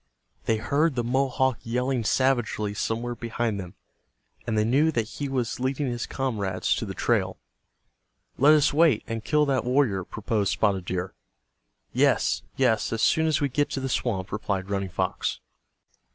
They 0.45 0.57
heard 0.57 0.95
the 0.95 1.03
Mohawk 1.03 1.59
yelling 1.61 2.03
savagely 2.05 2.73
somewhere 2.73 3.13
behind 3.13 3.59
them, 3.59 3.75
and 4.47 4.57
they 4.57 4.63
knew 4.63 4.91
that 4.91 5.07
he 5.07 5.29
was 5.29 5.59
leading 5.59 5.85
his 5.85 6.07
comrades 6.07 6.73
to 6.77 6.87
the 6.87 6.95
trail. 6.95 7.37
"Let 8.39 8.55
us 8.55 8.73
wait, 8.73 9.03
and 9.05 9.23
kill 9.23 9.45
that 9.45 9.63
warrior," 9.63 10.03
proposed 10.03 10.53
Spotted 10.53 10.85
Deer. 10.85 11.13
"Yes, 11.93 12.41
yes, 12.55 12.91
as 12.91 13.03
soon 13.03 13.27
as 13.27 13.41
we 13.41 13.47
get 13.47 13.69
to 13.69 13.79
the 13.79 13.89
swamp," 13.89 14.31
replied 14.31 14.71
Running 14.71 14.89
Fox. 14.89 15.39